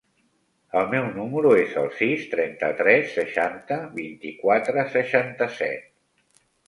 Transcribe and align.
El 0.79 0.87
meu 0.93 1.09
número 1.17 1.51
es 1.57 1.75
el 1.81 1.91
sis, 1.99 2.23
trenta-tres, 2.33 3.11
seixanta, 3.19 3.77
vint-i-quatre, 3.99 4.87
seixanta-set. 4.95 6.49